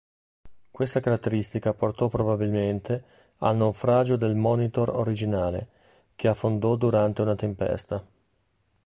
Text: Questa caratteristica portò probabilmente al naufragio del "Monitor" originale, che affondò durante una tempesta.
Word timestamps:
Questa 0.71 0.99
caratteristica 0.99 1.75
portò 1.75 2.07
probabilmente 2.07 3.03
al 3.37 3.55
naufragio 3.55 4.15
del 4.15 4.33
"Monitor" 4.33 4.89
originale, 4.89 5.67
che 6.15 6.27
affondò 6.27 6.75
durante 6.75 7.21
una 7.21 7.35
tempesta. 7.35 8.03